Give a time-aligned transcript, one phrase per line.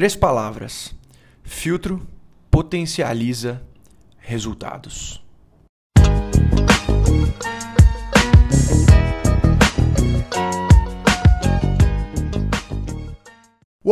[0.00, 0.94] Três palavras:
[1.42, 2.08] filtro,
[2.50, 3.62] potencializa,
[4.16, 5.22] resultados.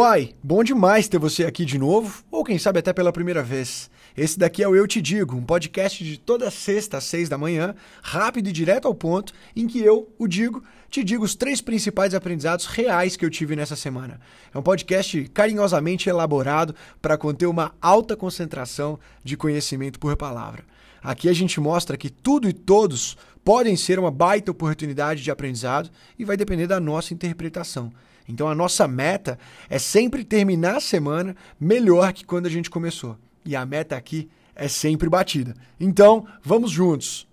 [0.01, 3.91] Uai, bom demais ter você aqui de novo, ou quem sabe até pela primeira vez.
[4.17, 7.37] Esse daqui é o Eu Te Digo, um podcast de toda sexta às seis da
[7.37, 11.61] manhã, rápido e direto ao ponto, em que eu, o Digo, te digo os três
[11.61, 14.21] principais aprendizados reais que eu tive nessa semana.
[14.55, 20.63] É um podcast carinhosamente elaborado para conter uma alta concentração de conhecimento por palavra.
[21.03, 25.91] Aqui a gente mostra que tudo e todos podem ser uma baita oportunidade de aprendizado
[26.17, 27.93] e vai depender da nossa interpretação.
[28.29, 29.39] Então a nossa meta
[29.71, 33.17] é sempre terminar a semana melhor que quando a gente começou.
[33.45, 35.55] E a meta aqui é sempre batida.
[35.81, 37.27] Então, vamos juntos.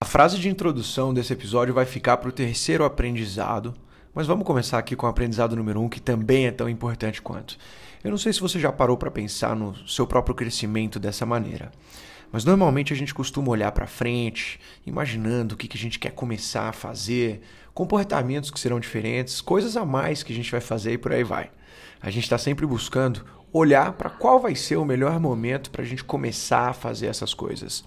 [0.00, 3.74] A frase de introdução desse episódio vai ficar para o terceiro aprendizado,
[4.12, 7.56] mas vamos começar aqui com o aprendizado número um, que também é tão importante quanto.
[8.02, 11.70] Eu não sei se você já parou para pensar no seu próprio crescimento dessa maneira.
[12.30, 16.12] Mas normalmente a gente costuma olhar para frente, imaginando o que, que a gente quer
[16.12, 17.40] começar a fazer,
[17.72, 21.24] comportamentos que serão diferentes, coisas a mais que a gente vai fazer e por aí
[21.24, 21.50] vai.
[22.00, 25.84] A gente está sempre buscando olhar para qual vai ser o melhor momento para a
[25.84, 27.82] gente começar a fazer essas coisas.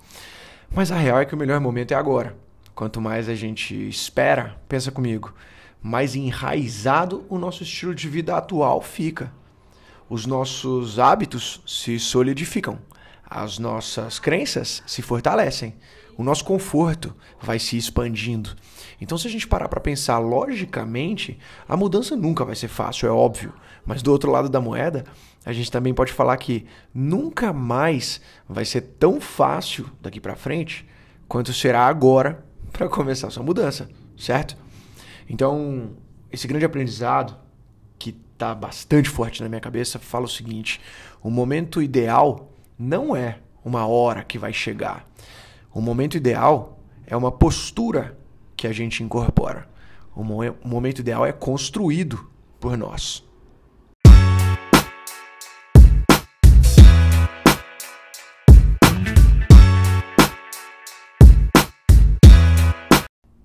[0.73, 2.35] Mas a real é que o melhor momento é agora.
[2.73, 5.33] Quanto mais a gente espera, pensa comigo,
[5.81, 9.31] mais enraizado o nosso estilo de vida atual fica.
[10.09, 12.79] Os nossos hábitos se solidificam
[13.31, 15.73] as nossas crenças se fortalecem,
[16.17, 18.57] o nosso conforto vai se expandindo.
[18.99, 23.11] Então, se a gente parar para pensar logicamente, a mudança nunca vai ser fácil, é
[23.11, 23.53] óbvio.
[23.85, 25.05] Mas do outro lado da moeda,
[25.45, 30.85] a gente também pode falar que nunca mais vai ser tão fácil daqui para frente
[31.25, 34.57] quanto será agora para começar a sua mudança, certo?
[35.29, 35.91] Então,
[36.29, 37.37] esse grande aprendizado
[37.97, 40.81] que está bastante forte na minha cabeça fala o seguinte:
[41.23, 42.50] o momento ideal
[42.81, 45.07] não é uma hora que vai chegar.
[45.71, 48.17] O momento ideal é uma postura
[48.57, 49.69] que a gente incorpora.
[50.15, 52.27] O momento ideal é construído
[52.59, 53.23] por nós.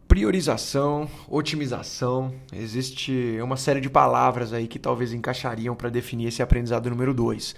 [0.08, 6.88] Priorização, otimização, existe uma série de palavras aí que talvez encaixariam para definir esse aprendizado
[6.88, 7.54] número 2.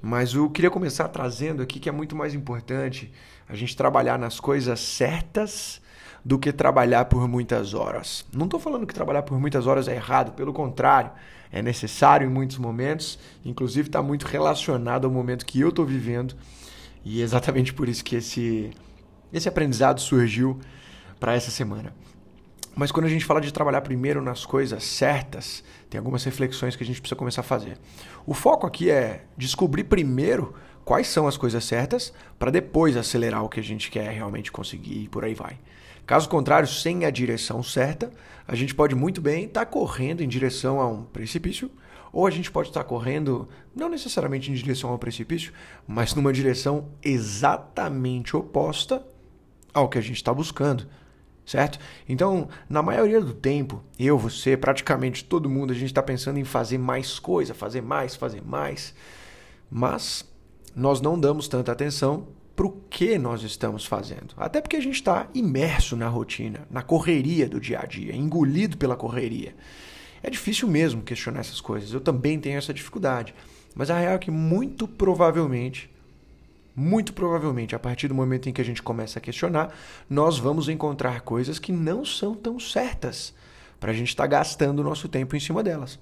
[0.00, 3.12] Mas eu queria começar trazendo aqui que é muito mais importante
[3.48, 5.80] a gente trabalhar nas coisas certas
[6.24, 8.24] do que trabalhar por muitas horas.
[8.32, 11.10] Não estou falando que trabalhar por muitas horas é errado, pelo contrário,
[11.50, 16.34] é necessário em muitos momentos, inclusive está muito relacionado ao momento que eu estou vivendo
[17.04, 18.70] e é exatamente por isso que esse,
[19.32, 20.58] esse aprendizado surgiu
[21.18, 21.94] para essa semana.
[22.78, 26.84] Mas quando a gente fala de trabalhar primeiro nas coisas certas, tem algumas reflexões que
[26.84, 27.76] a gente precisa começar a fazer.
[28.24, 33.48] O foco aqui é descobrir primeiro quais são as coisas certas para depois acelerar o
[33.48, 35.58] que a gente quer realmente conseguir e por aí vai.
[36.06, 38.12] Caso contrário, sem a direção certa,
[38.46, 41.68] a gente pode muito bem estar tá correndo em direção a um precipício,
[42.12, 45.52] ou a gente pode estar tá correndo não necessariamente em direção ao precipício,
[45.84, 49.04] mas numa direção exatamente oposta
[49.74, 50.86] ao que a gente está buscando
[51.48, 51.78] certo?
[52.06, 56.44] Então, na maioria do tempo, eu, você, praticamente todo mundo, a gente está pensando em
[56.44, 58.94] fazer mais coisa, fazer mais, fazer mais,
[59.70, 60.28] mas
[60.76, 64.34] nós não damos tanta atenção para o que nós estamos fazendo.
[64.36, 68.76] Até porque a gente está imerso na rotina, na correria do dia a dia, engolido
[68.76, 69.56] pela correria.
[70.22, 71.94] É difícil mesmo questionar essas coisas.
[71.94, 73.34] Eu também tenho essa dificuldade.
[73.74, 75.88] Mas a real é que muito provavelmente
[76.78, 79.74] muito provavelmente, a partir do momento em que a gente começa a questionar,
[80.08, 83.34] nós vamos encontrar coisas que não são tão certas
[83.80, 85.98] para a gente estar tá gastando o nosso tempo em cima delas.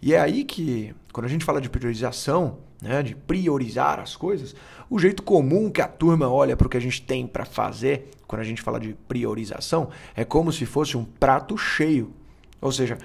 [0.00, 4.56] E é aí que, quando a gente fala de priorização, né, de priorizar as coisas,
[4.88, 8.08] o jeito comum que a turma olha para o que a gente tem para fazer,
[8.26, 12.10] quando a gente fala de priorização, é como se fosse um prato cheio.
[12.62, 12.96] Ou seja,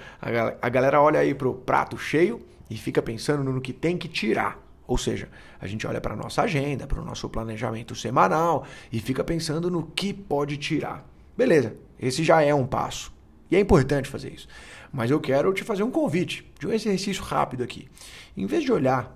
[0.61, 4.07] a galera olha aí para o prato cheio e fica pensando no que tem que
[4.07, 4.68] tirar.
[4.89, 5.29] Ou seja,
[5.61, 9.69] a gente olha para a nossa agenda, para o nosso planejamento semanal e fica pensando
[9.69, 11.07] no que pode tirar.
[11.37, 13.13] Beleza, esse já é um passo.
[13.51, 14.47] E é importante fazer isso.
[14.91, 17.87] Mas eu quero te fazer um convite de um exercício rápido aqui.
[18.35, 19.15] Em vez de olhar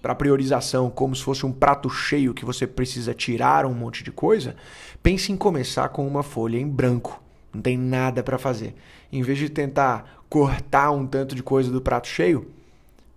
[0.00, 4.04] para a priorização como se fosse um prato cheio que você precisa tirar um monte
[4.04, 4.54] de coisa,
[5.02, 7.20] pense em começar com uma folha em branco.
[7.52, 8.76] Não tem nada para fazer.
[9.10, 12.52] Em vez de tentar cortar um tanto de coisa do prato cheio,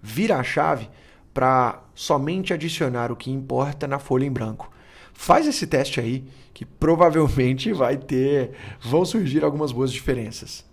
[0.02, 0.90] vira a chave
[1.34, 4.72] para somente adicionar o que importa na folha em branco.
[5.14, 6.24] Faz esse teste aí,
[6.54, 8.52] que provavelmente vai ter,
[8.82, 10.66] vão surgir algumas boas diferenças.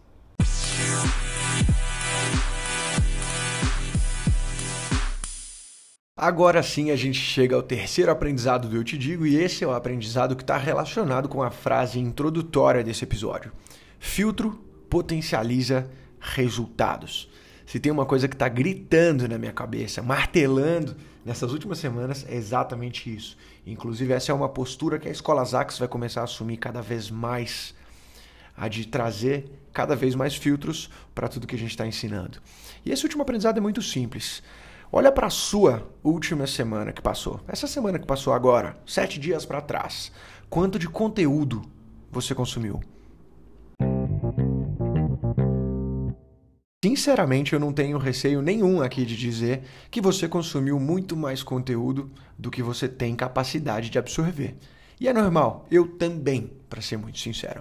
[6.21, 9.67] Agora sim a gente chega ao terceiro aprendizado do Eu Te Digo, e esse é
[9.69, 13.53] o aprendizado que está relacionado com a frase introdutória desse episódio.
[14.01, 14.59] Filtro
[14.91, 15.89] potencializa
[16.19, 17.31] resultados.
[17.69, 22.35] Se tem uma coisa que está gritando na minha cabeça, martelando nessas últimas semanas, é
[22.35, 23.37] exatamente isso.
[23.67, 27.11] Inclusive, essa é uma postura que a Escola Zax vai começar a assumir cada vez
[27.11, 27.75] mais,
[28.56, 32.41] a de trazer cada vez mais filtros para tudo que a gente está ensinando.
[32.87, 34.43] E esse último aprendizado é muito simples.
[34.91, 37.38] Olha para a sua última semana que passou.
[37.47, 40.11] Essa semana que passou agora, sete dias para trás.
[40.49, 41.61] Quanto de conteúdo
[42.11, 42.81] você consumiu?
[46.88, 52.11] Sinceramente, eu não tenho receio nenhum aqui de dizer que você consumiu muito mais conteúdo
[52.38, 54.56] do que você tem capacidade de absorver.
[54.99, 57.61] E é normal, eu também, para ser muito sincero.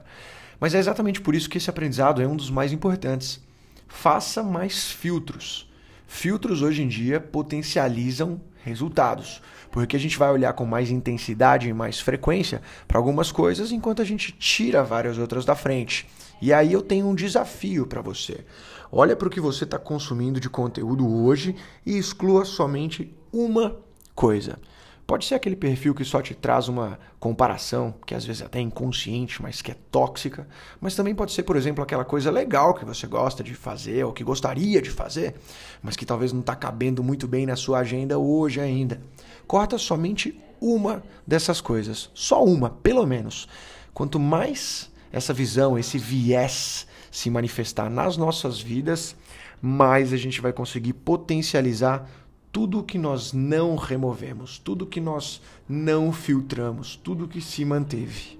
[0.61, 3.41] Mas é exatamente por isso que esse aprendizado é um dos mais importantes.
[3.85, 5.69] Faça mais filtros.
[6.07, 9.41] Filtros hoje em dia potencializam resultados,
[9.71, 14.01] porque a gente vai olhar com mais intensidade e mais frequência para algumas coisas, enquanto
[14.01, 16.07] a gente tira várias outras da frente.
[16.41, 18.45] E aí eu tenho um desafio para você.
[18.91, 21.55] Olha para o que você está consumindo de conteúdo hoje
[21.85, 23.77] e exclua somente uma
[24.15, 24.59] coisa.
[25.07, 28.59] Pode ser aquele perfil que só te traz uma comparação, que às vezes é até
[28.59, 30.45] inconsciente, mas que é tóxica.
[30.81, 34.11] Mas também pode ser, por exemplo, aquela coisa legal que você gosta de fazer ou
[34.11, 35.35] que gostaria de fazer,
[35.81, 39.01] mas que talvez não está cabendo muito bem na sua agenda hoje ainda.
[39.47, 42.09] Corta somente uma dessas coisas.
[42.13, 43.47] Só uma, pelo menos.
[43.93, 49.15] Quanto mais essa visão, esse viés se manifestar nas nossas vidas,
[49.61, 52.09] mais a gente vai conseguir potencializar
[52.51, 58.37] tudo que nós não removemos, tudo que nós não filtramos, tudo que se manteve.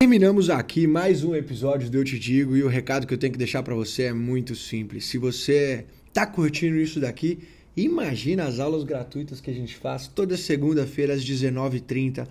[0.00, 3.32] Terminamos aqui mais um episódio do Eu Te Digo e o recado que eu tenho
[3.32, 5.06] que deixar para você é muito simples.
[5.06, 7.38] Se você tá curtindo isso daqui,
[7.76, 12.26] imagina as aulas gratuitas que a gente faz toda segunda-feira às 19h30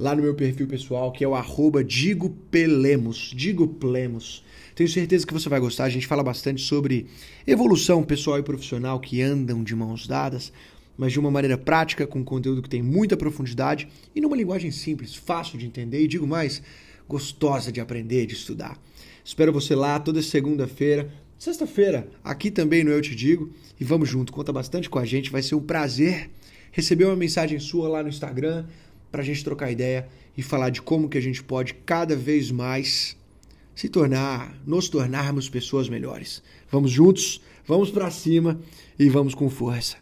[0.00, 4.42] lá no meu perfil pessoal, que é o arroba Digo Pelemos, Digo Plemos.
[4.74, 5.84] Tenho certeza que você vai gostar.
[5.84, 7.06] A gente fala bastante sobre
[7.46, 10.54] evolução pessoal e profissional que andam de mãos dadas,
[10.96, 15.14] mas de uma maneira prática, com conteúdo que tem muita profundidade e numa linguagem simples,
[15.14, 16.62] fácil de entender e, digo mais,
[17.06, 18.80] gostosa de aprender, de estudar.
[19.22, 21.12] Espero você lá toda segunda-feira.
[21.38, 23.50] Sexta-feira, aqui também no Eu Te Digo.
[23.78, 25.30] E vamos junto, conta bastante com a gente.
[25.30, 26.30] Vai ser um prazer
[26.72, 28.64] receber uma mensagem sua lá no Instagram
[29.10, 32.50] para a gente trocar ideia e falar de como que a gente pode cada vez
[32.50, 33.16] mais
[33.74, 36.42] se tornar, nos tornarmos pessoas melhores.
[36.70, 38.60] Vamos juntos, vamos para cima
[38.98, 39.96] e vamos com força.